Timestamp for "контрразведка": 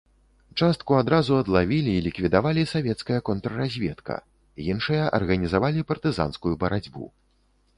3.29-4.15